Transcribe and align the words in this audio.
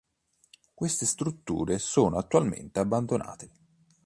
Queste 0.73 1.05
strutture 1.05 1.77
sono 1.77 2.17
attualmente 2.17 2.79
abbandonate. 2.79 3.51